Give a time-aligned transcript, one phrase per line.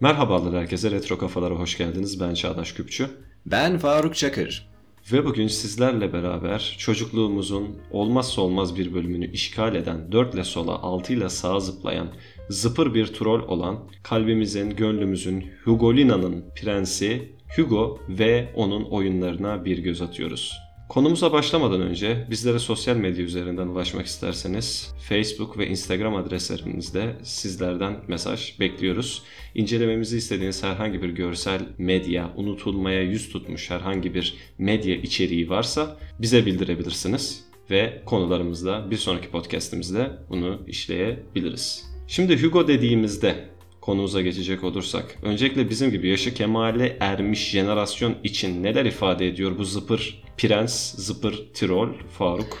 [0.00, 2.20] Merhabalar herkese, Retro Kafalara hoş geldiniz.
[2.20, 3.08] Ben Çağdaş Küpçü.
[3.46, 4.68] Ben Faruk Çakır.
[5.12, 11.12] Ve bugün sizlerle beraber çocukluğumuzun olmazsa olmaz bir bölümünü işgal eden, 4 ile sola, 6
[11.12, 12.08] ile sağa zıplayan,
[12.50, 20.65] zıpır bir troll olan, kalbimizin, gönlümüzün, Hugolina'nın prensi Hugo ve onun oyunlarına bir göz atıyoruz.
[20.88, 28.60] Konumuza başlamadan önce bizlere sosyal medya üzerinden ulaşmak isterseniz Facebook ve Instagram adreslerimizde sizlerden mesaj
[28.60, 29.22] bekliyoruz.
[29.54, 36.46] İncelememizi istediğiniz herhangi bir görsel medya, unutulmaya yüz tutmuş herhangi bir medya içeriği varsa bize
[36.46, 41.84] bildirebilirsiniz ve konularımızda bir sonraki podcastimizde bunu işleyebiliriz.
[42.08, 43.55] Şimdi Hugo dediğimizde
[43.86, 49.64] konumuza geçecek olursak öncelikle bizim gibi yaşı kemale ermiş jenerasyon için neler ifade ediyor bu
[49.64, 52.58] zıpır prens, zıpır tirol Faruk?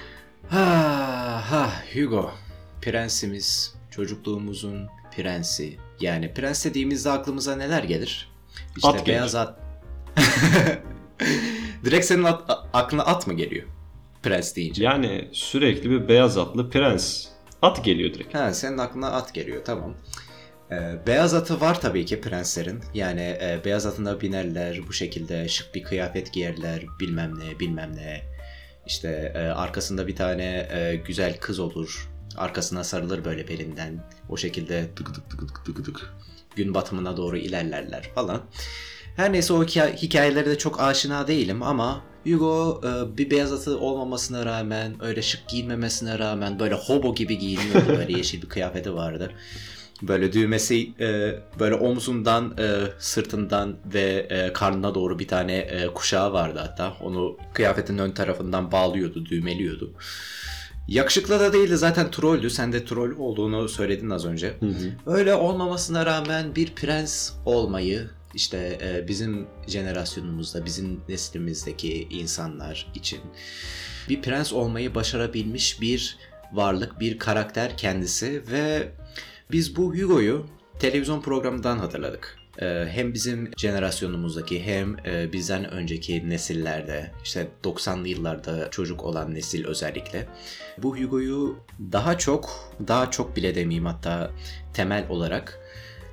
[0.48, 2.30] Ha ha Hugo.
[2.82, 5.76] Prensimiz, çocukluğumuzun prensi.
[6.00, 8.28] Yani prens dediğimizde aklımıza neler gelir?
[8.76, 9.06] İşte At gelir.
[9.06, 9.58] beyaz at.
[11.84, 13.66] Direkt senin at, aklına at mı geliyor?
[14.22, 14.84] Prens deyince.
[14.84, 17.26] Yani sürekli bir beyaz atlı prens.
[17.62, 18.34] At geliyor direkt.
[18.34, 19.94] Ha senin aklına at geliyor tamam.
[20.72, 22.80] Ee, beyaz atı var tabii ki prenslerin.
[22.94, 28.22] Yani e, beyaz atına binerler bu şekilde şık bir kıyafet giyerler bilmem ne bilmem ne.
[28.86, 32.10] İşte e, arkasında bir tane e, güzel kız olur.
[32.36, 34.04] Arkasına sarılır böyle belinden.
[34.28, 36.14] O şekilde tık tık tık tık tık tık
[36.56, 38.42] gün batımına doğru ilerlerler falan.
[39.16, 43.78] Her neyse o hikaye- hikayelere de çok aşina değilim ama Hugo e, bir beyaz atı
[43.78, 47.88] olmamasına rağmen öyle şık giyinmemesine rağmen böyle hobo gibi giyiniyordu.
[47.88, 49.32] böyle yeşil bir kıyafeti vardı.
[50.02, 56.32] Böyle düğmesi e, böyle omzundan, e, sırtından ve e, karnına doğru bir tane e, kuşağı
[56.32, 56.96] vardı hatta.
[57.02, 59.92] Onu kıyafetin ön tarafından bağlıyordu, düğmeliyordu.
[60.88, 62.50] Yakışıklı da değildi zaten trolldü.
[62.50, 64.54] Sen de troll olduğunu söyledin az önce.
[64.60, 65.16] Hı hı.
[65.16, 73.20] Öyle olmamasına rağmen bir prens olmayı işte e, bizim jenerasyonumuzda, bizim neslimizdeki insanlar için
[74.08, 76.18] bir prens olmayı başarabilmiş bir
[76.52, 78.92] varlık, bir karakter kendisi ve
[79.50, 80.46] biz bu Hugo'yu
[80.78, 82.38] televizyon programından hatırladık.
[82.58, 89.66] E, hem bizim jenerasyonumuzdaki hem e, bizden önceki nesillerde işte 90'lı yıllarda çocuk olan nesil
[89.66, 90.28] özellikle
[90.78, 91.56] bu Hugo'yu
[91.92, 94.30] daha çok daha çok bile demeyeyim hatta
[94.74, 95.60] temel olarak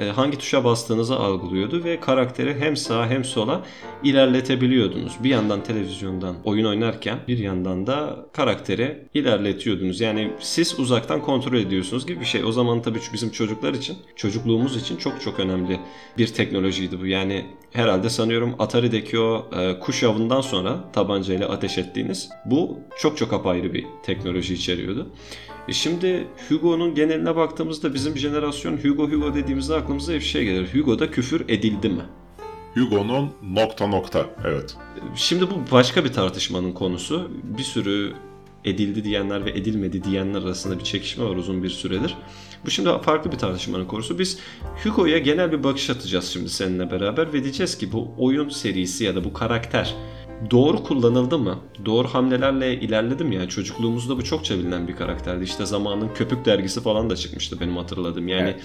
[0.00, 3.62] e, hangi tuşa bastığınızı algılıyordu ve karakteri hem sağa hem sola
[4.04, 5.12] ilerletebiliyordunuz.
[5.24, 10.00] Bir yandan televizyondan oyun oynarken bir yandan da karakteri ilerletiyordunuz.
[10.00, 12.44] Yani siz uzaktan kontrol ediyorsunuz gibi bir şey.
[12.44, 15.80] O zaman tabii bizim çocuklar için, çocukluğumuz için çok çok önemli
[16.18, 17.06] bir teknolojiydi bu.
[17.06, 23.32] Yani herhalde sanıyorum Atari'deki o e, kuş avından sonra tabancayla ateş ettiğiniz bu çok çok
[23.32, 25.08] apayrı bir teknoloji içeriyordu.
[25.68, 30.74] E şimdi Hugo'nun geneline baktığımızda bizim jenerasyon Hugo Hugo dediğimizde aklımıza hep şey gelir.
[30.74, 32.02] Hugo'da küfür edildi mi?
[32.74, 34.26] Hugo'nun nokta nokta.
[34.44, 34.76] Evet.
[35.14, 37.30] Şimdi bu başka bir tartışmanın konusu.
[37.58, 38.12] Bir sürü
[38.64, 42.16] edildi diyenler ve edilmedi diyenler arasında bir çekişme var uzun bir süredir.
[42.66, 44.18] Bu şimdi farklı bir tartışmanın konusu.
[44.18, 44.38] Biz
[44.84, 49.14] Hugo'ya genel bir bakış atacağız şimdi seninle beraber ve diyeceğiz ki bu oyun serisi ya
[49.14, 49.94] da bu karakter
[50.50, 51.58] doğru kullanıldı mı?
[51.84, 53.34] Doğru hamlelerle ilerledi mi?
[53.34, 55.44] Yani çocukluğumuzda bu çokça bilinen bir karakterdi.
[55.44, 58.28] İşte zamanın Köpük dergisi falan da çıkmıştı benim hatırladığım.
[58.28, 58.60] Yani Evet.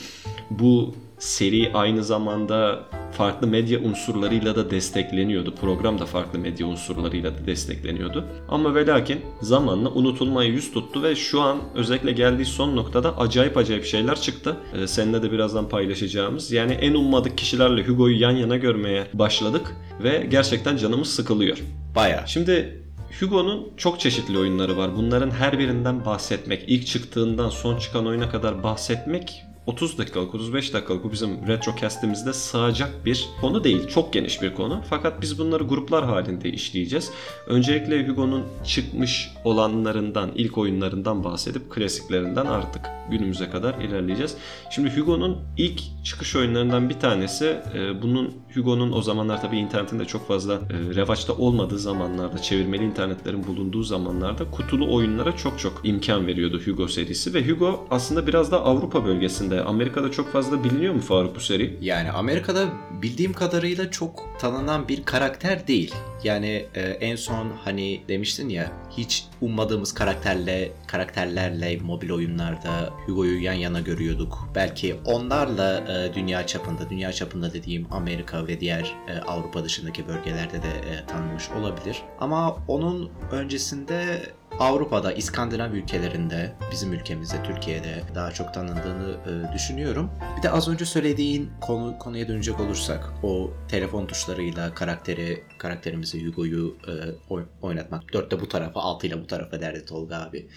[0.50, 5.56] bu seri aynı zamanda farklı medya unsurlarıyla da destekleniyordu.
[5.56, 8.26] Program da farklı medya unsurlarıyla da destekleniyordu.
[8.50, 13.58] Ama ve lakin zamanla unutulmaya yüz tuttu ve şu an özellikle geldiği son noktada acayip
[13.58, 14.58] acayip şeyler çıktı.
[14.74, 16.52] Ee, seninle de birazdan paylaşacağımız.
[16.52, 21.58] Yani en ummadık kişilerle Hugo'yu yan yana görmeye başladık ve gerçekten canımız sıkılıyor.
[21.96, 22.28] Bayağı.
[22.28, 22.82] Şimdi
[23.20, 24.96] Hugo'nun çok çeşitli oyunları var.
[24.96, 31.04] Bunların her birinden bahsetmek, ilk çıktığından son çıkan oyuna kadar bahsetmek 30 dakikalık, 35 dakikalık
[31.04, 33.88] bu bizim retrocast'imizde sığacak bir konu değil.
[33.88, 34.82] Çok geniş bir konu.
[34.90, 37.12] Fakat biz bunları gruplar halinde işleyeceğiz.
[37.48, 44.38] Öncelikle Hugo'nun çıkmış olanlarından, ilk oyunlarından bahsedip klasiklerinden artık günümüze kadar ilerleyeceğiz.
[44.70, 50.06] Şimdi Hugo'nun ilk çıkış oyunlarından bir tanesi e, bunun Hugo'nun o zamanlar tabii internetin de
[50.06, 56.28] çok fazla e, revaçta olmadığı zamanlarda, çevirmeli internetlerin bulunduğu zamanlarda kutulu oyunlara çok çok imkan
[56.28, 61.02] veriyordu Hugo serisi ve Hugo aslında biraz da Avrupa bölgesinde, Amerika'da çok fazla biliniyor mu
[61.02, 61.78] Faruk bu seri?
[61.82, 62.66] Yani Amerika'da
[63.02, 65.96] bildiğim kadarıyla çok tanınan bir karakter değil.
[66.24, 73.54] Yani e, en son hani demiştin ya hiç ummadığımız karakterle karakterlerle mobil oyunlarda Hugo'yu yan
[73.54, 74.50] yana görüyorduk.
[74.56, 80.64] Belki onlarla e, dünya çapında, dünya çapında dediğim Amerika ve diğer e, Avrupa dışındaki bölgelerde
[80.64, 82.04] de e, tanınmış olabilir.
[82.20, 84.22] Ama onun öncesinde
[84.60, 90.10] Avrupa'da, İskandinav ülkelerinde, bizim ülkemizde, Türkiye'de daha çok tanındığını e, düşünüyorum.
[90.38, 96.78] Bir de az önce söylediğin konu konuya dönecek olursak, o telefon tuşlarıyla karakteri, karakterimizi Hugo'yu
[96.88, 96.92] e,
[97.30, 98.14] oy- oynatmak.
[98.14, 100.48] Dörtte bu tarafa, altıyla bu tarafa derdi Tolga abi.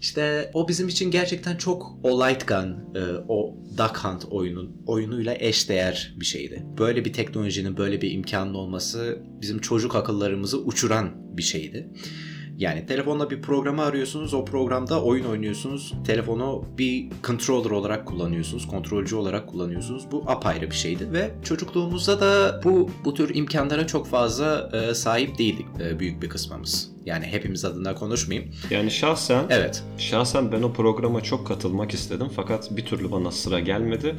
[0.00, 5.34] İşte o bizim için gerçekten çok o Light Gun, e, o Duck Hunt oyunun oyunuyla
[5.38, 6.66] eşdeğer bir şeydi.
[6.78, 11.88] Böyle bir teknolojinin, böyle bir imkanın olması bizim çocuk akıllarımızı uçuran bir şeydi.
[12.58, 15.94] Yani telefonla bir programı arıyorsunuz, o programda oyun oynuyorsunuz.
[16.06, 20.04] Telefonu bir controller olarak kullanıyorsunuz, kontrolcü olarak kullanıyorsunuz.
[20.10, 25.38] Bu apayrı bir şeydi ve çocukluğumuzda da bu bu tür imkanlara çok fazla e, sahip
[25.38, 26.91] değildik e, büyük bir kısmımız.
[27.06, 28.50] Yani hepimiz adına konuşmayayım.
[28.70, 29.82] Yani şahsen Evet.
[29.98, 34.14] Şahsen ben o programa çok katılmak istedim fakat bir türlü bana sıra gelmedi.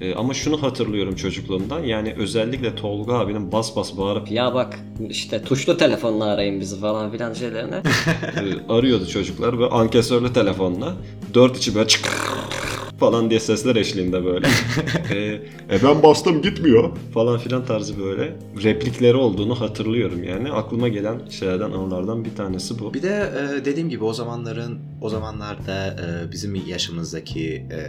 [0.00, 4.78] Ee, ama şunu hatırlıyorum çocukluğumdan yani özellikle Tolga abinin bas bas bağırıp Ya bak
[5.10, 7.76] işte tuşlu telefonla arayın bizi falan filan şeylerine.
[8.36, 10.94] e, arıyordu çocuklar ve ankesörlü telefonla
[11.34, 12.04] dört içi böyle çık
[13.00, 14.46] falan diye sesler eşliğinde böyle.
[15.10, 15.16] Ee,
[15.70, 20.52] e ben bastım gitmiyor falan filan tarzı böyle replikleri olduğunu hatırlıyorum yani.
[20.52, 22.94] Aklıma gelen şeylerden anılardan bir tanesi bu.
[22.94, 27.80] Bir de e, dediğim gibi o zamanların o zamanlarda e, bizim yaşımızdaki e,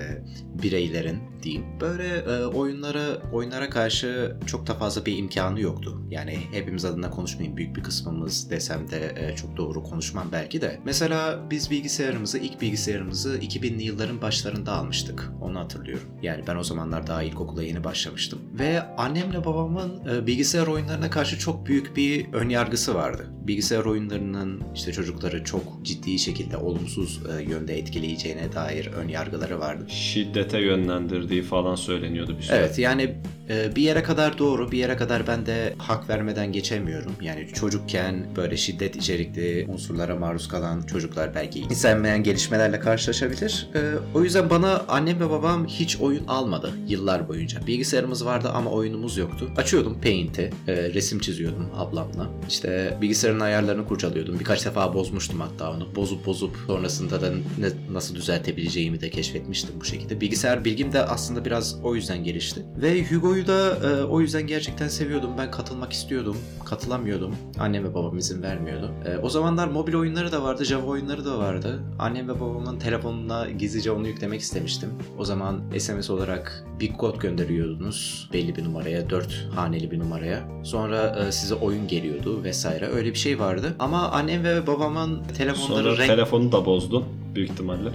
[0.64, 6.02] bireylerin diyeyim böyle e, oyunlara oyunlara karşı çok da fazla bir imkanı yoktu.
[6.10, 10.80] Yani hepimiz adına konuşmayayım büyük bir kısmımız desem de e, çok doğru konuşmam belki de.
[10.86, 15.01] Mesela biz bilgisayarımızı ilk bilgisayarımızı 2000'li yılların başlarında almıştık.
[15.42, 16.08] Onu hatırlıyorum.
[16.22, 18.40] Yani ben o zamanlar daha ilkokula yeni başlamıştım.
[18.60, 23.28] Ve annemle babamın e, bilgisayar oyunlarına karşı çok büyük bir ön yargısı vardı.
[23.48, 29.86] Bilgisayar oyunlarının işte çocukları çok ciddi şekilde olumsuz e, yönde etkileyeceğine dair ön yargıları vardı.
[29.88, 32.58] Şiddete yönlendirdiği falan söyleniyordu bir süre.
[32.58, 33.16] Evet yani
[33.50, 37.12] e, bir yere kadar doğru bir yere kadar ben de hak vermeden geçemiyorum.
[37.22, 43.70] Yani çocukken böyle şiddet içerikli unsurlara maruz kalan çocuklar belki istenmeyen gelişmelerle karşılaşabilir.
[43.76, 43.80] E,
[44.16, 47.68] o yüzden bana annem ve babam hiç oyun almadı yıllar boyunca.
[47.68, 49.50] Bilgisayarımız vardı ama oyunumuz yoktu.
[49.58, 52.30] Açıyordum Paint'i, resim çiziyordum ablamla.
[52.50, 54.40] İşte bilgisayarın ayarlarını kurcalıyordum.
[54.40, 55.96] Birkaç defa bozmuştum hatta onu.
[55.96, 57.30] Bozup bozup sonrasında da
[57.60, 60.22] ne- nasıl düzeltebileceğimi de keşfetmiştim bu şekilde.
[60.22, 62.66] Bilgisayar bilgim de aslında biraz o yüzden gelişti.
[62.82, 65.32] Ve Hugo'yu da e, o yüzden gerçekten seviyordum.
[65.38, 66.38] Ben katılmak istiyordum.
[66.66, 67.36] Katılamıyordum.
[67.60, 68.92] Annem ve babam izin vermiyordu.
[69.06, 71.84] E, o zamanlar mobil oyunları da vardı, Java oyunları da vardı.
[72.00, 74.90] Annem ve babamın telefonuna gizlice onu yüklemek istemiştim.
[75.18, 80.48] O zaman SMS olarak bir kod gönderiyordunuz belli bir numaraya, 4 haneli bir numaraya.
[80.64, 82.88] Sonra e, size oyun geliyordu vesaire.
[82.88, 83.76] Öyle bir şey vardı.
[83.80, 86.08] Ama annem ve babamın telefonları Sonra renk...
[86.08, 87.90] telefonu da bozdun büyük ihtimalle.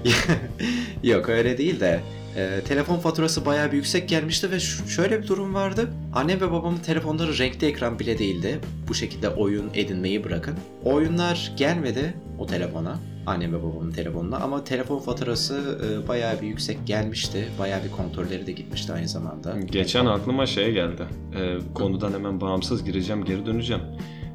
[1.03, 2.01] Yok öyle değil de
[2.37, 5.91] e, telefon faturası bayağı bir yüksek gelmişti ve şöyle bir durum vardı.
[6.15, 8.61] Annem ve babamın telefonları renkli ekran bile değildi.
[8.89, 10.55] Bu şekilde oyun edinmeyi bırakın.
[10.85, 12.99] Oyunlar gelmedi o telefona.
[13.27, 17.49] Annem ve babamın telefonuna ama telefon faturası e, bayağı bir yüksek gelmişti.
[17.59, 19.61] Bayağı bir kontrolleri de gitmişti aynı zamanda.
[19.61, 21.03] Geçen aklıma şey geldi.
[21.37, 23.83] Ee, konudan hemen bağımsız gireceğim, geri döneceğim.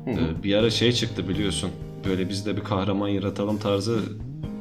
[0.08, 1.72] Ee, bir ara şey çıktı biliyorsun.
[2.06, 4.00] Böyle biz de bir kahraman yaratalım tarzı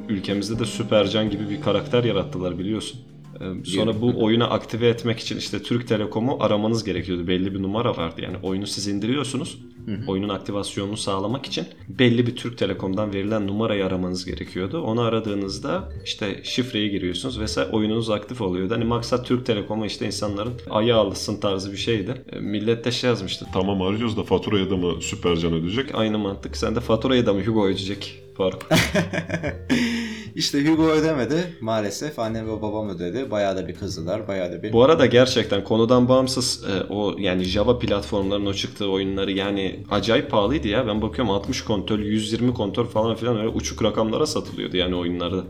[0.08, 3.00] ülkemizde de Süpercan gibi bir karakter yarattılar biliyorsun.
[3.40, 7.26] Ee, Sonra bu oyunu aktive etmek için işte Türk Telekom'u aramanız gerekiyordu.
[7.26, 8.20] Belli bir numara vardı.
[8.22, 9.58] Yani oyunu siz indiriyorsunuz.
[10.06, 14.80] Oyunun aktivasyonunu sağlamak için belli bir Türk Telekom'dan verilen numarayı aramanız gerekiyordu.
[14.82, 18.74] Onu aradığınızda işte şifreyi giriyorsunuz vesaire oyununuz aktif oluyordu.
[18.74, 22.14] Hani maksat Türk Telekom'a işte insanların ayağı alışsın tarzı bir şeydi.
[22.32, 23.46] Ee, Millet de şey yazmıştı.
[23.52, 25.94] Tamam arıyoruz da faturaya da mı Süpercan ödeyecek?
[25.94, 26.56] Aynı mantık.
[26.56, 28.68] Sen de faturayı da mı Hugo ödeyecek Faruk?
[30.34, 31.56] İşte Hugo ödemedi.
[31.60, 33.30] Maalesef annem ve babam ödedi.
[33.30, 34.28] Bayağı da bir kızdılar.
[34.28, 34.72] Bayağı da bir...
[34.72, 40.30] Bu arada gerçekten konudan bağımsız e, o yani Java platformlarının o çıktığı oyunları yani acayip
[40.30, 40.86] pahalıydı ya.
[40.86, 45.44] Ben bakıyorum 60 kontrol, 120 kontrol falan filan öyle uçuk rakamlara satılıyordu yani oyunlarda.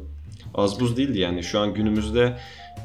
[0.55, 1.43] Az buz değildi yani.
[1.43, 2.37] Şu an günümüzde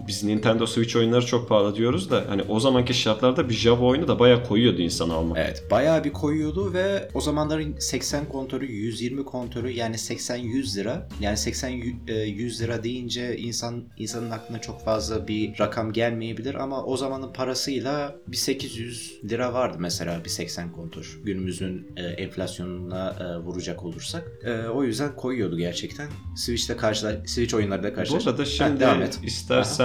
[0.07, 4.07] biz Nintendo Switch oyunları çok pahalı diyoruz da hani o zamanki şartlarda bir Java oyunu
[4.07, 5.37] da bayağı koyuyordu insan almak.
[5.37, 11.07] Evet bayağı bir koyuyordu ve o zamanların 80 kontörü 120 kontörü yani 80-100 lira.
[11.19, 17.33] Yani 80-100 lira deyince insan insanın aklına çok fazla bir rakam gelmeyebilir ama o zamanın
[17.33, 21.19] parasıyla bir 800 lira vardı mesela bir 80 kontör.
[21.23, 24.23] Günümüzün e, enflasyonuna e, vuracak olursak.
[24.45, 26.07] E, o yüzden koyuyordu gerçekten.
[26.37, 28.27] Switch'te karşıla Switch oyunlarıyla Bu karşılaş.
[28.27, 29.19] arada Ha, şimdi devam et.
[29.23, 29.84] istersen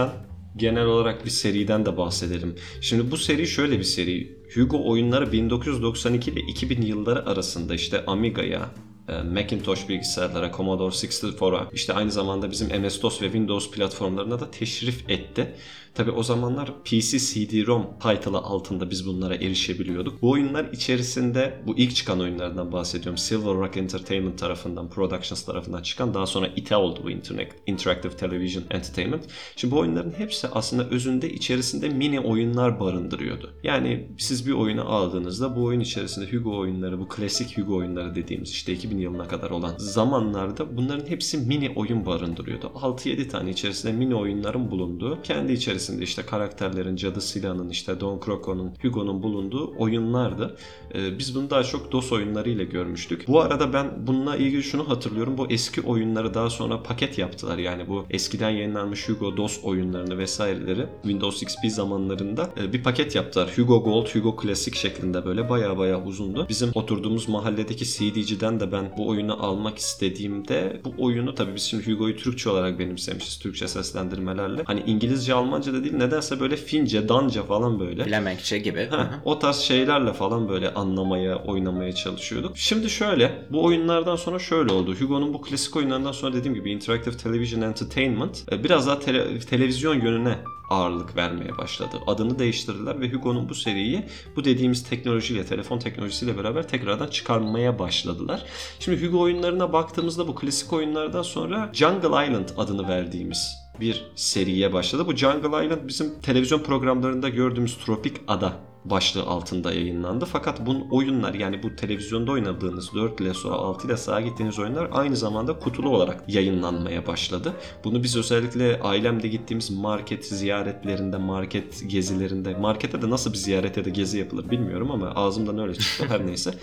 [0.56, 2.56] genel olarak bir seriden de bahsedelim.
[2.80, 4.40] Şimdi bu seri şöyle bir seri.
[4.54, 8.70] Hugo oyunları 1992 ile 2000 yılları arasında işte Amiga'ya,
[9.08, 15.10] e, Macintosh bilgisayarlara, Commodore 64'a, işte aynı zamanda bizim MS-DOS ve Windows platformlarına da teşrif
[15.10, 15.54] etti.
[15.94, 20.22] Tabi o zamanlar PC CD-ROM title'ı altında biz bunlara erişebiliyorduk.
[20.22, 23.18] Bu oyunlar içerisinde bu ilk çıkan oyunlardan bahsediyorum.
[23.18, 28.64] Silver Rock Entertainment tarafından, Productions tarafından çıkan daha sonra ITA oldu bu Internet, Interactive Television
[28.70, 29.24] Entertainment.
[29.56, 33.50] Şimdi bu oyunların hepsi aslında özünde içerisinde mini oyunlar barındırıyordu.
[33.62, 38.50] Yani siz bir oyunu aldığınızda bu oyun içerisinde Hugo oyunları, bu klasik Hugo oyunları dediğimiz
[38.50, 42.66] işte 2000 yılına kadar olan zamanlarda bunların hepsi mini oyun barındırıyordu.
[42.66, 48.72] 6-7 tane içerisinde mini oyunların bulunduğu, kendi içerisinde işte karakterlerin, Cadı Silah'ın, işte Don Croco'nun,
[48.82, 50.56] Hugo'nun bulunduğu oyunlardı.
[50.94, 53.28] Ee, biz bunu daha çok DOS oyunlarıyla görmüştük.
[53.28, 55.38] Bu arada ben bununla ilgili şunu hatırlıyorum.
[55.38, 57.58] Bu eski oyunları daha sonra paket yaptılar.
[57.58, 63.52] Yani bu eskiden yayınlanmış Hugo DOS oyunlarını vesaireleri Windows XP zamanlarında e, bir paket yaptılar.
[63.56, 66.46] Hugo Gold, Hugo Classic şeklinde böyle baya baya uzundu.
[66.48, 71.92] Bizim oturduğumuz mahalledeki CD'ciden de ben bu oyunu almak istediğimde bu oyunu tabii biz şimdi
[71.92, 73.38] Hugo'yu Türkçe olarak benimsemişiz.
[73.38, 74.62] Türkçe seslendirmelerle.
[74.64, 78.04] Hani İngilizce, Almanca da değil nedense böyle Fince, Danca falan böyle.
[78.04, 78.86] Flemenkçe gibi.
[78.90, 82.58] Ha, o tarz şeylerle falan böyle anlamaya, oynamaya çalışıyorduk.
[82.58, 84.94] Şimdi şöyle, bu oyunlardan sonra şöyle oldu.
[84.94, 89.94] Hugo'nun bu klasik oyunlarından sonra dediğim gibi Interactive Television Entertainment e, biraz daha tele- televizyon
[90.00, 90.38] yönüne
[90.70, 91.96] ağırlık vermeye başladı.
[92.06, 94.04] Adını değiştirdiler ve Hugo'nun bu seriyi
[94.36, 98.44] bu dediğimiz teknolojiyle, telefon teknolojisiyle beraber tekrardan çıkarmaya başladılar.
[98.80, 105.06] Şimdi Hugo oyunlarına baktığımızda bu klasik oyunlardan sonra Jungle Island adını verdiğimiz bir seriye başladı.
[105.06, 110.24] Bu Jungle Island bizim televizyon programlarında gördüğümüz tropik ada başlığı altında yayınlandı.
[110.24, 114.88] Fakat bunun oyunlar yani bu televizyonda oynadığınız 4 ile sonra 6 ile sağa gittiğiniz oyunlar
[114.92, 117.52] aynı zamanda kutulu olarak yayınlanmaya başladı.
[117.84, 123.84] Bunu biz özellikle ailemde gittiğimiz market ziyaretlerinde, market gezilerinde, markete de nasıl bir ziyaret ya
[123.84, 126.54] da gezi yapılır bilmiyorum ama ağzımdan öyle çıktı her neyse.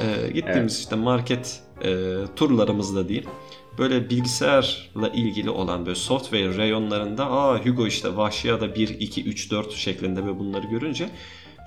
[0.00, 3.30] Ee, gittiğimiz işte market e, turlarımızda diyeyim
[3.78, 9.50] böyle bilgisayarla ilgili olan böyle software reyonlarında aa Hugo işte Vahşi Ada 1, 2, 3,
[9.50, 11.10] 4 şeklinde ve bunları görünce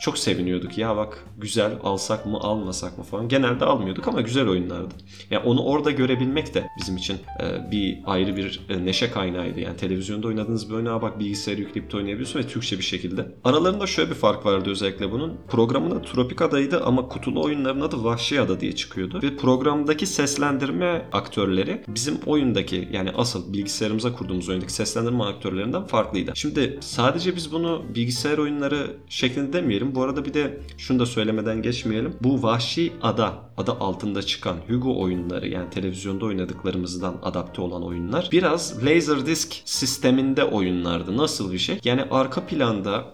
[0.02, 0.78] çok seviniyorduk.
[0.78, 3.28] Ya bak güzel alsak mı almasak mı falan.
[3.28, 4.96] Genelde almıyorduk ama güzel oyunlardı.
[5.32, 9.60] Yani onu orada görebilmek de bizim için e, bir ayrı bir e, neşe kaynağıydı.
[9.60, 13.28] Yani televizyonda oynadığınız bir oyuna bak bilgisayarı yükleyip de oynayabiliyorsun ve Türkçe bir şekilde.
[13.44, 15.38] Aralarında şöyle bir fark vardı özellikle bunun.
[15.50, 19.20] Programın adı Tropik Ada'ydı ama kutulu oyunların adı Vahşi Ada diye çıkıyordu.
[19.24, 26.32] Ve programdaki seslendirme aktörleri bizim oyundaki yani asıl bilgisayarımıza kurduğumuz oyundaki seslendirme aktörlerinden farklıydı.
[26.36, 29.91] Şimdi sadece biz bunu bilgisayar oyunları şeklinde demeyelim.
[29.96, 32.16] Bu arada bir de şunu da söylemeden geçmeyelim.
[32.22, 38.86] Bu Vahşi Ada adı altında çıkan Hugo oyunları yani televizyonda oynadıklarımızdan adapte olan oyunlar biraz
[38.86, 41.18] Laserdisc sisteminde oyunlardı.
[41.18, 41.80] Nasıl bir şey?
[41.84, 43.06] Yani arka planda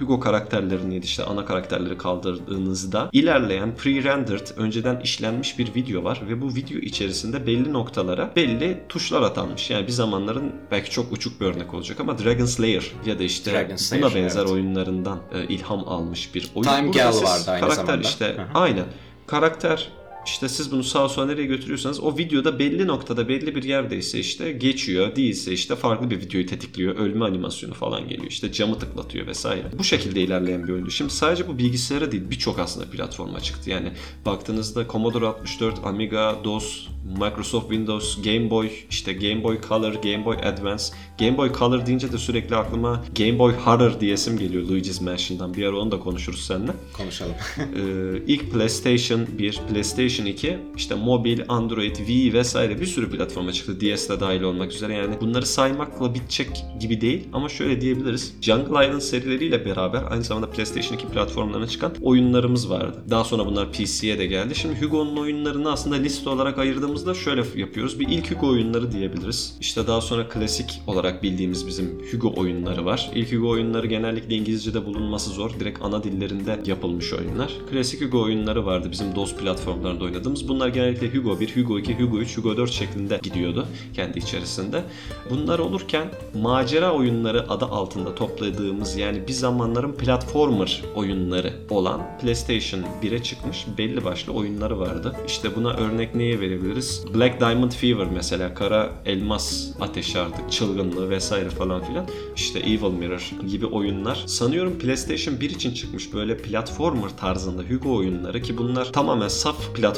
[0.00, 6.54] Hugo karakterlerini işte ana karakterleri kaldırdığınızda ilerleyen pre-rendered önceden işlenmiş bir video var ve bu
[6.54, 9.70] video içerisinde belli noktalara belli tuşlar atanmış.
[9.70, 13.52] Yani bir zamanların belki çok uçuk bir örnek olacak ama Dragon Slayer ya da işte
[13.52, 14.50] Dragon Slayer, buna benzer evet.
[14.50, 16.68] oyunlardan e, ilham almış bir oyun.
[16.68, 18.08] Time Burada Gal vardı aynı karakter zamanda.
[18.08, 18.46] işte Hı hı.
[18.54, 18.86] aynen.
[19.26, 19.88] Karakter
[20.26, 24.52] işte siz bunu sağa sola nereye götürüyorsanız o videoda belli noktada belli bir yerdeyse işte
[24.52, 26.96] geçiyor değilse işte farklı bir videoyu tetikliyor.
[26.96, 28.30] Ölme animasyonu falan geliyor.
[28.30, 29.66] işte camı tıklatıyor vesaire.
[29.78, 30.90] Bu şekilde ilerleyen bir oyundu.
[30.90, 33.70] Şimdi sadece bu bilgisayara değil birçok aslında platforma çıktı.
[33.70, 33.92] Yani
[34.26, 40.36] baktığınızda Commodore 64, Amiga, DOS, Microsoft Windows, Game Boy, işte Game Boy Color, Game Boy
[40.36, 40.84] Advance,
[41.18, 45.54] Game Boy Color deyince de sürekli aklıma Game Boy Horror diyesim geliyor Luigi's Mansion'dan.
[45.54, 46.72] Bir ara onu da konuşuruz seninle.
[46.92, 47.34] Konuşalım.
[47.60, 53.80] Ee, ilk PlayStation 1, PlayStation 2, işte mobil, Android, Wii vesaire bir sürü platforma çıktı.
[53.80, 55.14] DS de dahil olmak üzere yani.
[55.20, 58.34] Bunları saymakla bitecek gibi değil ama şöyle diyebiliriz.
[58.40, 63.04] Jungle Island serileriyle beraber aynı zamanda PlayStation 2 platformlarına çıkan oyunlarımız vardı.
[63.10, 64.54] Daha sonra bunlar PC'ye de geldi.
[64.54, 68.00] Şimdi Hugo'nun oyunlarını aslında liste olarak ayırdığımızda şöyle yapıyoruz.
[68.00, 69.56] Bir ilk Hugo oyunları diyebiliriz.
[69.60, 73.10] İşte daha sonra klasik olarak bildiğimiz bizim Hugo oyunları var.
[73.14, 75.50] İlk Hugo oyunları genellikle İngilizce'de bulunması zor.
[75.60, 77.52] Direkt ana dillerinde yapılmış oyunlar.
[77.70, 80.48] Klasik Hugo oyunları vardı bizim DOS platformlarında oynadığımız.
[80.48, 84.82] Bunlar genellikle Hugo 1, Hugo 2, Hugo 3, Hugo 4 şeklinde gidiyordu kendi içerisinde.
[85.30, 93.22] Bunlar olurken macera oyunları adı altında topladığımız yani bir zamanların platformer oyunları olan PlayStation 1'e
[93.22, 95.16] çıkmış belli başlı oyunları vardı.
[95.26, 97.04] İşte buna örnek neye verebiliriz?
[97.14, 102.06] Black Diamond Fever mesela kara elmas ateşi artık çılgınlığı vesaire falan filan.
[102.36, 104.24] İşte Evil Mirror gibi oyunlar.
[104.26, 109.89] Sanıyorum PlayStation 1 için çıkmış böyle platformer tarzında Hugo oyunları ki bunlar tamamen saf platformer.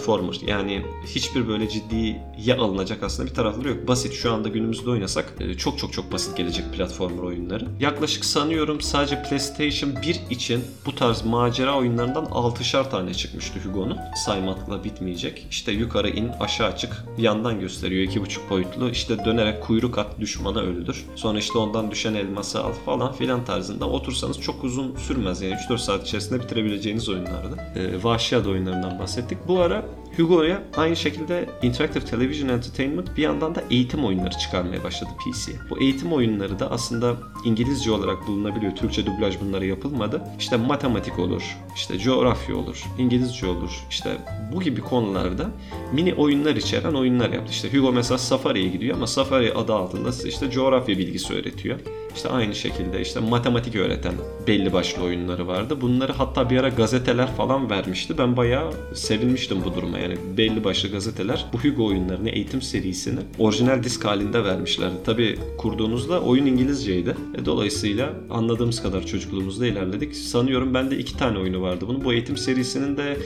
[0.47, 3.89] Yani hiçbir böyle ciddiye alınacak aslında bir tarafları yok.
[3.89, 7.67] Basit şu anda günümüzde oynasak e, çok çok çok basit gelecek platformer oyunları.
[7.81, 13.99] Yaklaşık sanıyorum sadece PlayStation 1 için bu tarz macera oyunlarından 6'şar tane çıkmıştı Hugo'nun.
[14.25, 15.47] Saymakla bitmeyecek.
[15.51, 18.91] İşte yukarı in aşağı çık yandan gösteriyor 2.5 boyutlu.
[18.91, 21.07] İşte dönerek kuyruk at düşmana öldür.
[21.17, 23.89] Sonra işte ondan düşen elması al falan filan tarzında.
[23.89, 27.57] Otursanız çok uzun sürmez yani 3-4 saat içerisinde bitirebileceğiniz oyunlardı.
[27.77, 29.39] Ee, Vahşi Adı oyunlarından bahsettik.
[29.49, 30.02] Bu ara Hoşçakalın.
[30.17, 35.57] Hugo'ya aynı şekilde Interactive Television Entertainment bir yandan da eğitim oyunları çıkarmaya başladı PC'ye.
[35.71, 38.77] Bu eğitim oyunları da aslında İngilizce olarak bulunabiliyor.
[38.77, 40.23] Türkçe dublaj bunları yapılmadı.
[40.39, 43.85] İşte matematik olur, işte coğrafya olur, İngilizce olur.
[43.91, 44.17] İşte
[44.55, 45.51] bu gibi konularda
[45.93, 47.53] mini oyunlar içeren oyunlar yaptı.
[47.53, 51.79] İşte Hugo mesela Safari'ye gidiyor ama Safari adı altında işte coğrafya bilgisi öğretiyor.
[52.15, 54.15] İşte aynı şekilde işte matematik öğreten
[54.47, 55.81] belli başlı oyunları vardı.
[55.81, 58.19] Bunları hatta bir ara gazeteler falan vermişti.
[58.19, 59.99] Ben bayağı sevinmiştim bu duruma.
[60.03, 64.95] Yani belli başlı gazeteler bu Hugo oyunlarını, eğitim serisini orijinal disk halinde vermişlerdi.
[65.05, 67.17] Tabi kurduğunuzda oyun İngilizceydi.
[67.39, 70.17] E, dolayısıyla anladığımız kadar çocukluğumuzda ilerledik.
[70.17, 71.85] Sanıyorum bende iki tane oyunu vardı.
[71.89, 73.17] Bunun bu eğitim serisinin de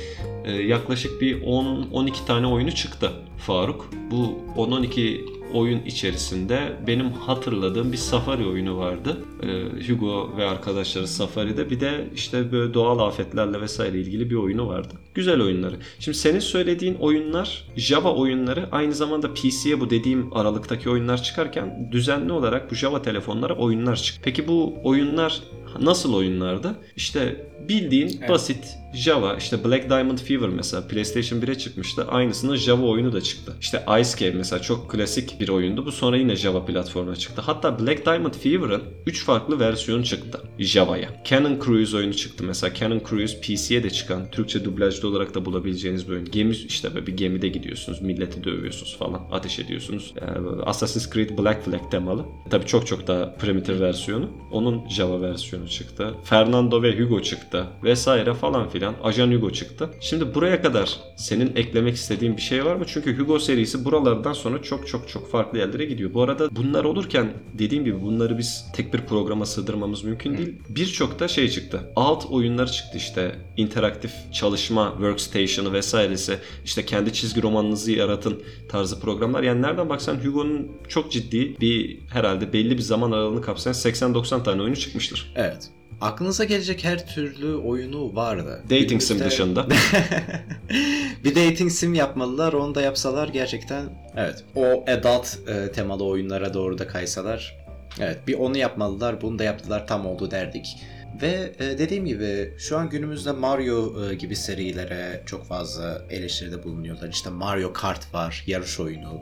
[0.45, 3.91] e, yaklaşık bir 10-12 tane oyunu çıktı Faruk.
[4.11, 9.17] Bu 10-12 oyun içerisinde benim hatırladığım bir Safari oyunu vardı.
[9.43, 14.69] Ee, Hugo ve arkadaşları Safari'de bir de işte böyle doğal afetlerle vesaire ilgili bir oyunu
[14.69, 14.95] vardı.
[15.15, 15.77] Güzel oyunları.
[15.99, 22.33] Şimdi senin söylediğin oyunlar Java oyunları aynı zamanda PC'ye bu dediğim aralıktaki oyunlar çıkarken düzenli
[22.33, 24.21] olarak bu Java telefonlara oyunlar çıktı.
[24.25, 25.43] Peki bu oyunlar
[25.81, 26.75] nasıl oyunlardı?
[26.97, 28.31] İşte bildiğin Evet.
[28.31, 32.05] basit Java işte Black Diamond Fever mesela PlayStation 1'e çıkmıştı.
[32.09, 33.53] Aynısının Java oyunu da çıktı.
[33.61, 35.87] İşte Ice Cave mesela çok klasik bir oyundu.
[35.87, 37.43] Bu sonra yine Java platformuna çıktı.
[37.45, 41.23] Hatta Black Diamond Fever'ın 3 farklı versiyonu çıktı Java'ya.
[41.25, 42.75] Cannon Cruise oyunu çıktı mesela.
[42.75, 46.25] Cannon Cruise PC'ye de çıkan, Türkçe dublajlı olarak da bulabileceğiniz bir oyun.
[46.25, 50.15] Gemi işte böyle bir gemide gidiyorsunuz, milleti dövüyorsunuz falan, ateş ediyorsunuz.
[50.21, 52.25] Yani Assassin's Creed Black Flag temalı.
[52.51, 54.31] Tabii çok çok daha primitive versiyonu.
[54.53, 56.15] Onun Java versiyonu çıktı.
[56.25, 58.86] Fernando ve Hugo çıktı vesaire falan filan.
[59.03, 59.91] Ajan Hugo çıktı.
[60.01, 62.85] Şimdi buraya kadar senin eklemek istediğin bir şey var mı?
[62.87, 66.15] Çünkü Hugo serisi buralardan sonra çok çok çok farklı yerlere gidiyor.
[66.15, 70.55] Bu arada bunlar olurken dediğim gibi bunları biz tek bir programa sığdırmamız mümkün değil.
[70.69, 71.81] Birçok da şey çıktı.
[71.97, 73.37] Alt oyunları çıktı işte.
[73.57, 76.39] interaktif çalışma workstation'ı vesairesi.
[76.65, 79.43] işte kendi çizgi romanınızı yaratın tarzı programlar.
[79.43, 84.63] Yani nereden baksan Hugo'nun çok ciddi bir herhalde belli bir zaman aralığını kapsayan 80-90 tane
[84.63, 85.33] oyunu çıkmıştır.
[85.37, 85.71] Evet.
[86.01, 88.63] Aklınıza gelecek her türlü oyunu vardı.
[88.65, 89.67] Dating sim dışında.
[91.25, 92.53] bir dating sim yapmalılar.
[92.53, 93.85] Onu da yapsalar gerçekten
[94.17, 94.45] evet.
[94.55, 97.57] O adult e, temalı oyunlara doğru da kaysalar.
[98.01, 99.21] Evet bir onu yapmalılar.
[99.21, 100.77] Bunu da yaptılar tam oldu derdik.
[101.23, 107.09] Ve e, dediğim gibi şu an günümüzde Mario e, gibi serilere çok fazla eleştiride bulunuyorlar.
[107.09, 109.21] İşte Mario Kart var, yarış oyunu.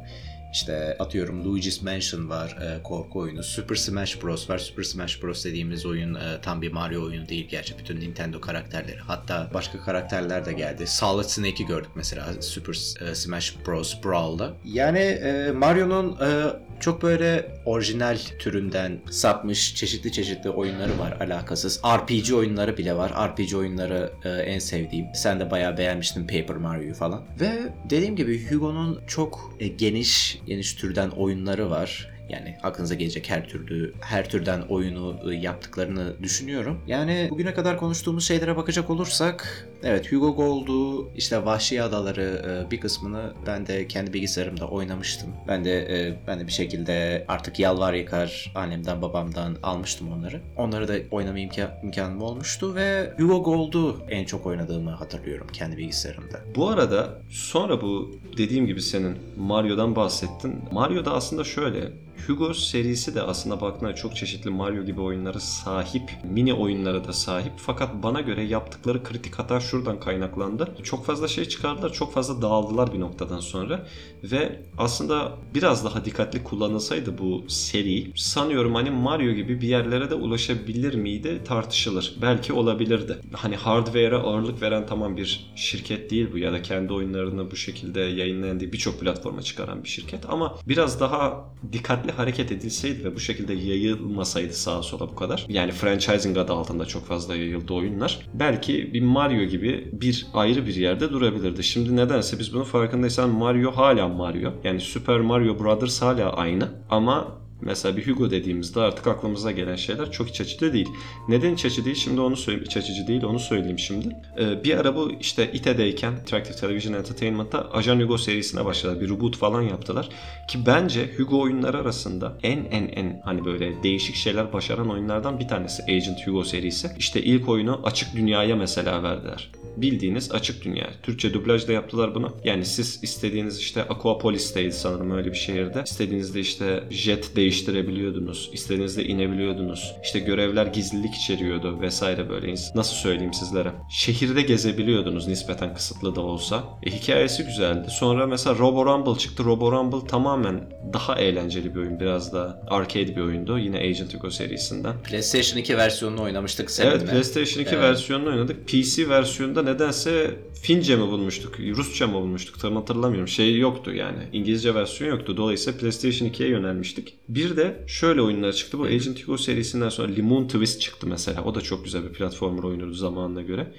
[0.55, 3.43] İşte atıyorum Luigi's Mansion var, e, korku oyunu.
[3.43, 4.59] Super Smash Bros var.
[4.59, 7.79] Super Smash Bros dediğimiz oyun e, tam bir Mario oyunu değil gerçi.
[7.79, 8.99] Bütün Nintendo karakterleri.
[8.99, 10.87] Hatta başka karakterler de geldi.
[10.87, 14.53] Solid Snake'i gördük mesela Super e, Smash Bros Brawl'da.
[14.64, 16.47] Yani e, Mario'nun e,
[16.81, 21.81] çok böyle orijinal türünden sapmış çeşitli çeşitli oyunları var alakasız.
[21.85, 23.12] RPG oyunları bile var.
[23.29, 25.07] RPG oyunları e, en sevdiğim.
[25.14, 27.23] Sen de bayağı beğenmiştin Paper Mario'yu falan.
[27.40, 27.53] Ve
[27.90, 32.13] dediğim gibi Hugo'nun çok e, geniş geniş türden oyunları var.
[32.29, 36.81] Yani aklınıza gelecek her türlü her türden oyunu e, yaptıklarını düşünüyorum.
[36.87, 42.81] Yani bugüne kadar konuştuğumuz şeylere bakacak olursak evet Hugo Gold'u işte Vahşi Adaları e, bir
[42.81, 45.29] kısmını ben de kendi bilgisayarımda oynamıştım.
[45.49, 50.41] Ben de e, ben de bir şekilde artık yalvar yıkar annemden babamdan almıştım onları.
[50.57, 56.41] Onları da oynama imka- imkanım olmuştu ve Hugo Gold'u en çok oynadığımı hatırlıyorum kendi bilgisayarımda.
[56.57, 60.61] Bu arada sonra bu dediğim gibi senin Mario'dan bahsettin.
[60.73, 61.93] Mario'da aslında şöyle
[62.27, 67.53] Hugo serisi de aslında baktığında çok çeşitli Mario gibi oyunlara sahip, mini oyunlara da sahip.
[67.57, 70.69] Fakat bana göre yaptıkları kritik hata şuradan kaynaklandı.
[70.83, 73.87] Çok fazla şey çıkardılar, çok fazla dağıldılar bir noktadan sonra.
[74.23, 80.15] Ve aslında biraz daha dikkatli kullanılsaydı bu seri, sanıyorum hani Mario gibi bir yerlere de
[80.15, 82.17] ulaşabilir miydi tartışılır.
[82.23, 83.19] Belki olabilirdi.
[83.33, 88.01] Hani hardware'a ağırlık veren tamam bir şirket değil bu ya da kendi oyunlarını bu şekilde
[88.01, 93.20] yayınlayan değil birçok platforma çıkaran bir şirket ama biraz daha dikkatli hareket edilseydi ve bu
[93.20, 95.46] şekilde yayılmasaydı sağa sola bu kadar.
[95.48, 98.18] Yani franchising adı altında çok fazla yayıldı oyunlar.
[98.35, 101.64] Belki bir Mario gibi bir ayrı bir yerde durabilirdi.
[101.64, 104.53] Şimdi nedense biz bunun farkındaysan Mario hala Mario.
[104.64, 110.11] Yani Super Mario Brothers hala aynı ama Mesela bir Hugo dediğimizde artık aklımıza gelen şeyler
[110.11, 110.88] çok iç açıcı değil.
[111.29, 111.96] Neden iç açıcı değil?
[111.96, 112.66] Şimdi onu söyleyeyim.
[112.66, 114.16] İç açıcı değil onu söyleyeyim şimdi.
[114.38, 119.00] Ee, bir ara bu işte İTE'deyken Interactive Television Entertainment'ta Ajan Hugo serisine başladılar.
[119.00, 120.09] Bir reboot falan yaptılar.
[120.48, 125.48] Ki bence Hugo oyunları arasında en en en hani böyle değişik şeyler başaran oyunlardan bir
[125.48, 126.90] tanesi Agent Hugo serisi.
[126.98, 129.50] İşte ilk oyunu açık dünyaya mesela verdiler.
[129.77, 130.90] Bildiğiniz açık dünya.
[131.03, 132.33] Türkçe dublajda yaptılar bunu.
[132.44, 135.83] Yani siz istediğiniz işte Aquapolis'teydi sanırım öyle bir şehirde.
[135.87, 138.51] İstediğinizde işte jet değiştirebiliyordunuz.
[138.53, 139.95] İstediğinizde inebiliyordunuz.
[140.03, 142.55] İşte görevler gizlilik içeriyordu vesaire böyle.
[142.75, 143.73] Nasıl söyleyeyim sizlere?
[143.90, 146.64] Şehirde gezebiliyordunuz nispeten kısıtlı da olsa.
[146.83, 147.88] E, hikayesi güzeldi.
[147.90, 149.45] Sonra mesela Robo Rumble çıktı.
[149.45, 150.61] Robo Rumble tamamen
[150.93, 152.01] daha eğlenceli bir oyun.
[152.01, 153.59] Biraz da arcade bir oyundu.
[153.59, 155.03] Yine Agent Hugo serisinden.
[155.03, 156.95] PlayStation 2 versiyonunu oynamıştık seninle.
[156.95, 157.83] Evet PlayStation 2 Evet.
[157.85, 158.69] versiyonunu oynadık.
[158.69, 163.29] PC versiyonunda nedense Fince mi bulmuştuk, Rusça mı bulmuştuk tam hatırlamıyorum.
[163.29, 164.19] Şey yoktu yani.
[164.33, 165.37] İngilizce versiyon yoktu.
[165.37, 167.14] Dolayısıyla PlayStation 2'ye yönelmiştik.
[167.29, 168.78] Bir de şöyle oyunlar çıktı.
[168.78, 171.44] Bu Agent Hugo serisinden sonra Limon Twist çıktı mesela.
[171.44, 173.72] O da çok güzel bir platformer oyunuydu zamanına göre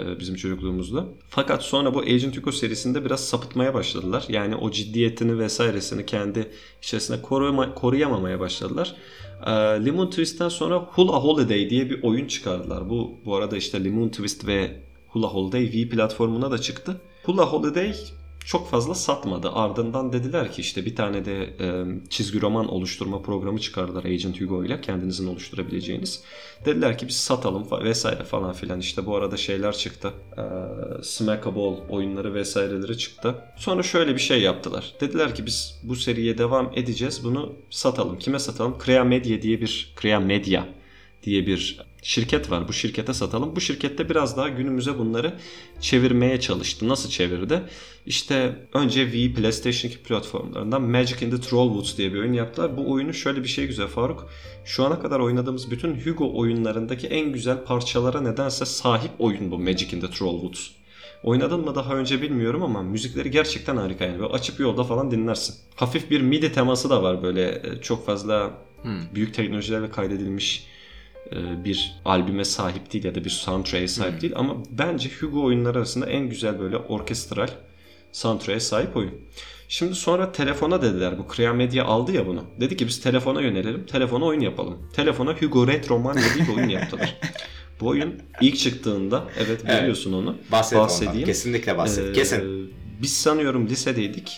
[0.00, 1.06] e, bizim çocukluğumuzda.
[1.28, 4.24] Fakat sonra bu Agent Hugo serisinde biraz sapıtmaya başladılar.
[4.28, 6.50] Yani o ciddiyetini vesairesini kendi
[6.82, 8.94] içerisinde koruma, koruyamamaya başladılar.
[9.46, 12.90] E, Lemon Twist'ten sonra Hula Holiday diye bir oyun çıkardılar.
[12.90, 17.00] Bu bu arada işte Lemon Twist ve Hula Holiday Wii platformuna da çıktı.
[17.24, 17.94] Hula Holiday
[18.46, 19.50] çok fazla satmadı.
[19.52, 24.64] Ardından dediler ki işte bir tane de e, çizgi roman oluşturma programı çıkardılar Agent Hugo
[24.64, 26.22] ile kendinizin oluşturabileceğiniz.
[26.64, 28.80] Dediler ki biz satalım fa- vesaire falan filan.
[28.80, 30.12] İşte bu arada şeyler çıktı.
[30.38, 30.42] E,
[31.02, 33.34] Smackable oyunları vesaireleri çıktı.
[33.56, 34.92] Sonra şöyle bir şey yaptılar.
[35.00, 37.24] Dediler ki biz bu seriye devam edeceğiz.
[37.24, 38.18] Bunu satalım.
[38.18, 38.78] Kime satalım?
[38.86, 40.64] Crea Media diye bir Crea Media
[41.26, 42.68] diye bir şirket var.
[42.68, 43.56] Bu şirkete satalım.
[43.56, 45.34] Bu şirkette biraz daha günümüze bunları
[45.80, 46.88] çevirmeye çalıştı.
[46.88, 47.62] Nasıl çevirdi?
[48.06, 52.76] İşte önce Wii, PlayStation 2 platformlarından Magic in the Trollwoods diye bir oyun yaptılar.
[52.76, 54.30] Bu oyunu şöyle bir şey güzel Faruk.
[54.64, 59.96] Şu ana kadar oynadığımız bütün Hugo oyunlarındaki en güzel parçalara nedense sahip oyun bu Magic
[59.96, 60.68] in the Trollwoods.
[61.22, 64.18] Oynadın mı daha önce bilmiyorum ama müzikleri gerçekten harika yani.
[64.18, 65.54] Böyle açıp yolda falan dinlersin.
[65.74, 69.14] Hafif bir MIDI teması da var böyle e, çok fazla Hmm.
[69.14, 70.66] büyük teknolojilerle kaydedilmiş
[71.64, 76.06] bir albüme sahip değil ya da bir soundtrack'e sahip değil ama bence Hugo oyunları arasında
[76.06, 77.48] en güzel böyle orkestral
[78.12, 79.14] soundtrack'e sahip oyun.
[79.68, 82.44] Şimdi sonra telefona dediler bu Crea Media aldı ya bunu.
[82.60, 83.86] Dedi ki biz telefona yönelelim.
[83.86, 84.78] Telefona oyun yapalım.
[84.92, 87.16] Telefona Hugo Retroman diye bir oyun yaptılar.
[87.80, 90.36] Bu oyun ilk çıktığında evet biliyorsun onu.
[90.52, 91.14] Bahset bahsedeyim.
[91.14, 91.26] ondan.
[91.26, 92.08] Kesinlikle bahset.
[92.08, 92.72] Ee, Kesin.
[93.02, 94.32] Biz sanıyorum lisedeydik.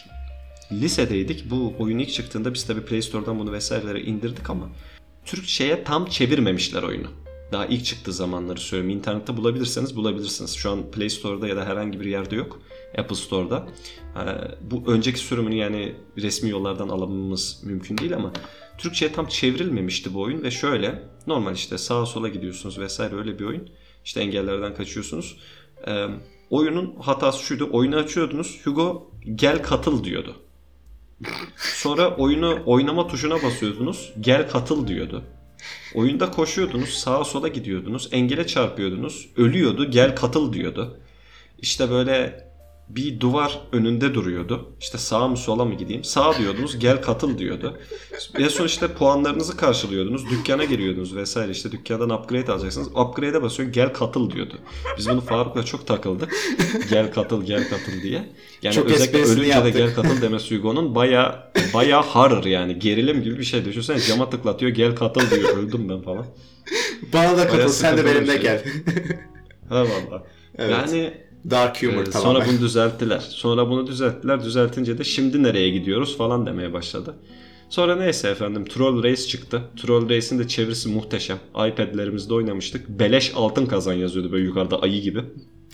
[0.73, 1.51] Lisedeydik.
[1.51, 4.69] Bu oyun ilk çıktığında biz tabii Play Store'dan bunu vesairelere indirdik ama
[5.29, 7.07] Türkçe'ye tam çevirmemişler oyunu.
[7.53, 8.99] Daha ilk çıktığı zamanları söylüyorum.
[8.99, 10.55] İnternette bulabilirseniz bulabilirsiniz.
[10.57, 12.61] Şu an Play Store'da ya da herhangi bir yerde yok.
[12.99, 13.69] Apple Store'da.
[14.17, 14.21] Ee,
[14.71, 18.33] bu önceki sürümünü yani resmi yollardan alamamız mümkün değil ama
[18.79, 23.45] Türkçe'ye tam çevrilmemişti bu oyun ve şöyle normal işte sağa sola gidiyorsunuz vesaire öyle bir
[23.45, 23.69] oyun.
[24.05, 25.37] İşte engellerden kaçıyorsunuz.
[25.87, 26.07] Ee,
[26.51, 27.69] oyunun hatası şuydu.
[27.73, 28.61] Oyunu açıyordunuz.
[28.65, 30.37] Hugo gel katıl diyordu.
[31.57, 34.13] Sonra oyunu oynama tuşuna basıyordunuz.
[34.21, 35.25] Gel katıl diyordu.
[35.95, 41.01] Oyunda koşuyordunuz, sağa sola gidiyordunuz, engele çarpıyordunuz, ölüyordu, gel katıl diyordu.
[41.59, 42.48] İşte böyle
[42.89, 44.73] bir duvar önünde duruyordu.
[44.81, 46.05] İşte sağa mı sola mı gideyim?
[46.05, 47.79] Sağa diyordunuz gel katıl diyordu.
[48.39, 50.31] En son işte puanlarınızı karşılıyordunuz.
[50.31, 51.51] Dükkana giriyordunuz vesaire.
[51.53, 52.89] İşte dükkandan upgrade alacaksınız.
[52.89, 54.55] Upgrade'e basıyorsun gel katıl diyordu.
[54.99, 56.33] Biz bunu Faruk'la çok takıldık.
[56.91, 58.29] Gel katıl gel katıl diye.
[58.63, 59.75] Yani Çok özellikle ölünce de yaptık.
[59.77, 63.65] gel katıl demesi Hugo'nun baya baya horror yani gerilim gibi bir şey.
[63.65, 65.57] Düşünsene cama tıklatıyor gel katıl diyor.
[65.57, 66.27] Öldüm ben falan.
[67.13, 68.41] Bana da katıl sen de benimle şey.
[68.43, 68.65] gel.
[69.69, 70.27] Ha valla.
[70.59, 70.71] Evet.
[70.71, 72.41] Yani Dark humor Ee, tamamen.
[72.41, 73.21] Sonra bunu düzelttiler.
[73.21, 74.45] Sonra bunu düzelttiler.
[74.45, 77.15] Düzeltince de şimdi nereye gidiyoruz falan demeye başladı.
[77.69, 79.63] Sonra neyse efendim Troll Race çıktı.
[79.77, 81.39] Troll Race'in de çevirisi muhteşem.
[81.51, 82.89] iPad'lerimizde oynamıştık.
[82.89, 85.25] Beleş altın kazan yazıyordu böyle yukarıda ayı gibi.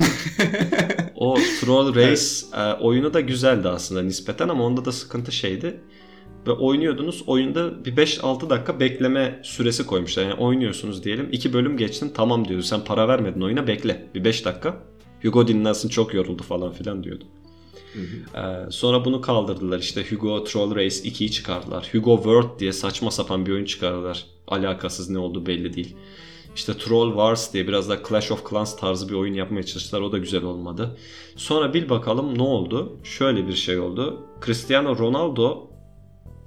[1.14, 2.22] o Troll Race
[2.57, 5.81] e, oyunu da güzeldi aslında nispeten ama onda da sıkıntı şeydi.
[6.46, 10.22] Ve oynuyordunuz oyunda bir 5-6 dakika bekleme süresi koymuşlar.
[10.22, 11.29] Yani oynuyorsunuz diyelim.
[11.33, 12.62] 2 bölüm geçtin tamam diyordu.
[12.62, 14.07] Sen para vermedin oyuna bekle.
[14.14, 14.93] Bir 5 dakika.
[15.24, 17.24] Hugo dinlensin çok yoruldu falan filan diyordu.
[18.34, 21.88] Ee, sonra bunu kaldırdılar işte Hugo Troll Race 2'yi çıkardılar.
[21.92, 24.26] Hugo World diye saçma sapan bir oyun çıkardılar.
[24.48, 25.96] Alakasız ne olduğu belli değil.
[26.56, 30.00] İşte Troll Wars diye biraz da Clash of Clans tarzı bir oyun yapmaya çalıştılar.
[30.00, 30.96] O da güzel olmadı.
[31.37, 32.96] Sonra bil bakalım ne oldu?
[33.04, 34.26] Şöyle bir şey oldu.
[34.44, 35.70] Cristiano Ronaldo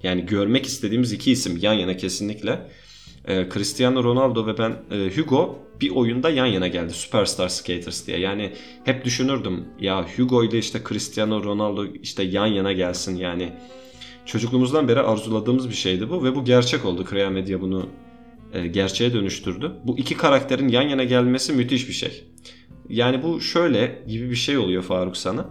[0.04, 2.70] yani görmek istediğimiz iki isim yan yana kesinlikle.
[3.28, 6.94] Ee, Cristiano Ronaldo ve ben e, Hugo bir oyunda yan yana geldi.
[6.94, 8.20] Superstar Skaters diye.
[8.20, 13.54] Yani hep düşünürdüm ya Hugo ile işte Cristiano Ronaldo işte yan yana gelsin yani.
[14.26, 17.06] Çocukluğumuzdan beri arzuladığımız bir şeydi bu ve bu gerçek oldu.
[17.06, 17.90] Krea Media bunu
[18.54, 19.72] e, gerçeğe dönüştürdü.
[19.84, 22.24] Bu iki karakterin yan yana gelmesi müthiş bir şey.
[22.90, 25.46] Yani bu şöyle gibi bir şey oluyor Faruk sana.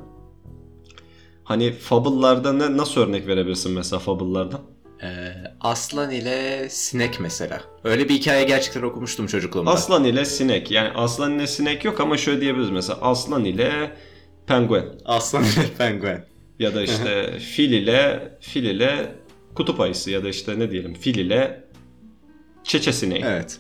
[1.45, 4.61] Hani Fable'larda ne, nasıl örnek verebilirsin mesela Fable'lardan?
[5.03, 7.63] Ee, aslan ile sinek mesela.
[7.85, 9.71] Öyle bir hikaye gerçekten okumuştum çocukluğumda.
[9.71, 10.71] Aslan ile sinek.
[10.71, 13.93] Yani aslan ile sinek yok ama şöyle diyebiliriz mesela aslan ile
[14.47, 14.87] penguen.
[15.05, 16.25] Aslan ile penguen.
[16.59, 19.15] Ya da işte fil ile fil ile
[19.55, 21.65] kutup ayısı ya da işte ne diyelim fil ile
[22.65, 23.23] çeçe sineği.
[23.27, 23.59] Evet.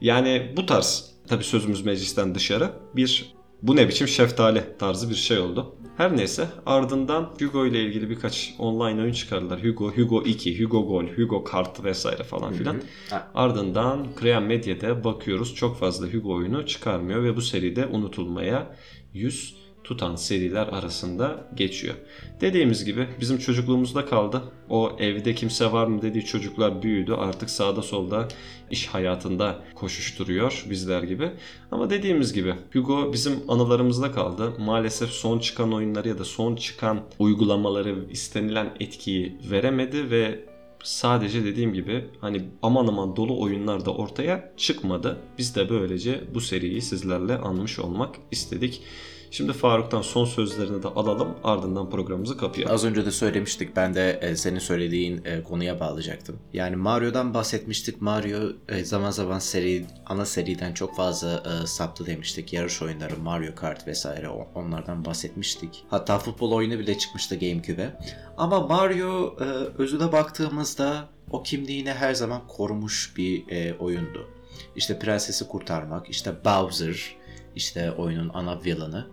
[0.00, 5.38] Yani bu tarz tabi sözümüz meclisten dışarı bir bu ne biçim şeftali tarzı bir şey
[5.38, 5.75] oldu.
[5.96, 9.64] Her neyse ardından Hugo ile ilgili birkaç online oyun çıkardılar.
[9.64, 12.80] Hugo, Hugo 2, Hugo Gol, Hugo Kart vesaire falan filan.
[13.10, 13.30] Ha.
[13.34, 18.76] Ardından Crean Medya'da bakıyoruz çok fazla Hugo oyunu çıkarmıyor ve bu seride unutulmaya
[19.14, 19.56] yüz
[19.86, 21.94] tutan seriler arasında geçiyor.
[22.40, 24.42] Dediğimiz gibi bizim çocukluğumuzda kaldı.
[24.68, 27.12] O evde kimse var mı dediği çocuklar büyüdü.
[27.12, 28.28] Artık sağda solda
[28.70, 31.30] iş hayatında koşuşturuyor bizler gibi.
[31.70, 34.52] Ama dediğimiz gibi Hugo bizim anılarımızda kaldı.
[34.58, 40.44] Maalesef son çıkan oyunları ya da son çıkan uygulamaları istenilen etkiyi veremedi ve
[40.82, 45.18] sadece dediğim gibi hani aman aman dolu oyunlar da ortaya çıkmadı.
[45.38, 48.82] Biz de böylece bu seriyi sizlerle anmış olmak istedik.
[49.30, 52.74] Şimdi Faruk'tan son sözlerini de alalım ardından programımızı kapayalım.
[52.74, 53.76] Az önce de söylemiştik.
[53.76, 56.38] Ben de e, senin söylediğin e, konuya bağlayacaktım.
[56.52, 58.00] Yani Mario'dan bahsetmiştik.
[58.00, 62.52] Mario e, zaman zaman seri ana seriden çok fazla saptı demiştik.
[62.52, 65.84] Yarış oyunları, Mario Kart vesaire onlardan bahsetmiştik.
[65.90, 67.98] Hatta futbol oyunu bile çıkmıştı GameCube'e.
[68.36, 69.36] Ama Mario
[69.78, 73.44] özüne baktığımızda o kimliğini her zaman korumuş bir
[73.78, 74.28] oyundu.
[74.76, 77.16] İşte prensesi kurtarmak, işte Bowser,
[77.56, 79.06] işte oyunun ana villain'ı.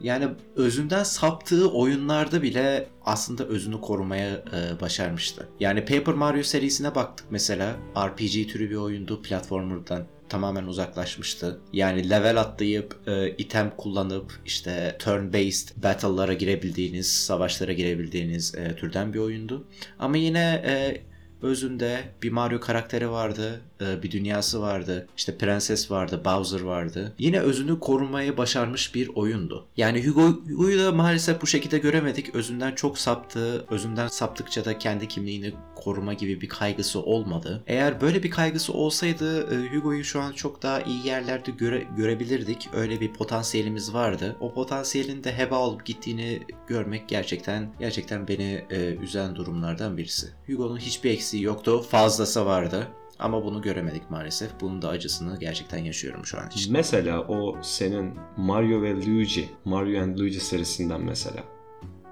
[0.00, 5.48] Yani özünden saptığı oyunlarda bile aslında özünü korumaya e, başarmıştı.
[5.60, 7.76] Yani Paper Mario serisine baktık mesela.
[7.96, 9.22] RPG türü bir oyundu.
[9.22, 11.60] Platformer'dan tamamen uzaklaşmıştı.
[11.72, 19.18] Yani level atlayıp, e, item kullanıp, işte turn-based battle'lara girebildiğiniz, savaşlara girebildiğiniz e, türden bir
[19.18, 19.64] oyundu.
[19.98, 21.02] Ama yine e,
[21.42, 27.12] özünde bir Mario karakteri vardı, e, bir dünyası vardı, işte prenses vardı, Bowser vardı.
[27.18, 29.66] Yine özünü korumaya başarmış bir oyundu.
[29.76, 32.34] Yani Hugo, Hugo'yu da maalesef bu şekilde göremedik.
[32.34, 37.62] Özünden çok saptı, özünden saptıkça da kendi kimliğini koruma gibi bir kaygısı olmadı.
[37.66, 42.68] Eğer böyle bir kaygısı olsaydı e, Hugo'yu şu an çok daha iyi yerlerde göre, görebilirdik.
[42.74, 44.36] Öyle bir potansiyelimiz vardı.
[44.40, 50.26] O potansiyelin de heba olup gittiğini görmek gerçekten gerçekten beni e, üzen durumlardan birisi.
[50.46, 51.82] Hugo'nun hiçbir eksiği yoktu.
[51.82, 52.88] Fazlası vardı.
[53.18, 54.50] Ama bunu göremedik maalesef.
[54.60, 56.72] Bunun da acısını gerçekten yaşıyorum şu an için.
[56.72, 61.44] Mesela o senin Mario ve Luigi, Mario and Luigi serisinden mesela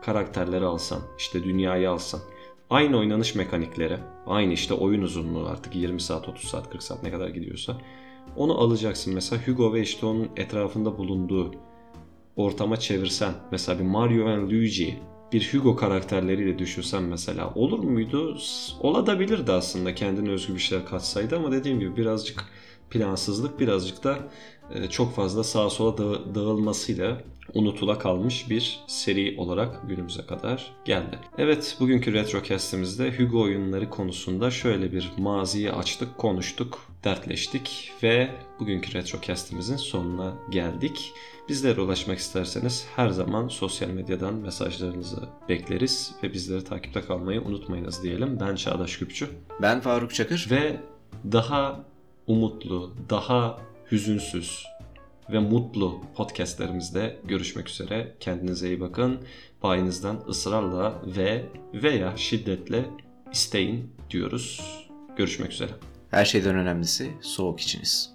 [0.03, 2.21] karakterleri alsan, işte dünyayı alsan,
[2.71, 7.11] aynı oynanış mekanikleri, aynı işte oyun uzunluğu artık 20 saat, 30 saat, 40 saat ne
[7.11, 7.77] kadar gidiyorsa
[8.37, 11.55] onu alacaksın mesela Hugo ve işte onun etrafında bulunduğu
[12.37, 14.99] ortama çevirsen mesela bir Mario and Luigi
[15.35, 18.39] bir Hugo karakterleriyle düşünsen mesela olur muydu?
[18.81, 22.45] Olabilirdi aslında kendine özgü bir şeyler katsaydı ama dediğim gibi birazcık
[22.91, 24.19] plansızlık birazcık da
[24.91, 27.21] çok fazla sağa sola dağı- dağılmasıyla
[27.55, 31.19] unutula kalmış bir seri olarak günümüze kadar geldi.
[31.39, 39.77] Evet bugünkü Retrocast'imizde Hugo oyunları konusunda şöyle bir maziyi açtık, konuştuk, dertleştik ve bugünkü Retrocast'imizin
[39.77, 41.13] sonuna geldik.
[41.49, 48.41] Bizlere ulaşmak isterseniz her zaman sosyal medyadan mesajlarınızı bekleriz ve bizleri takipte kalmayı unutmayınız diyelim.
[48.41, 49.29] Ben Çağdaş Küpçü
[49.63, 50.49] Ben Faruk Çakır.
[50.51, 50.81] ve
[51.33, 51.85] daha
[52.27, 53.59] umutlu, daha
[53.93, 54.67] hüzünsüz
[55.31, 58.17] ve mutlu podcastlerimizde görüşmek üzere.
[58.21, 59.19] Kendinize iyi bakın.
[59.61, 61.45] Payınızdan ısrarla ve
[61.75, 62.85] veya şiddetle
[63.33, 64.61] isteyin diyoruz.
[65.17, 65.71] Görüşmek üzere.
[66.11, 68.15] Her şeyden önemlisi soğuk içiniz.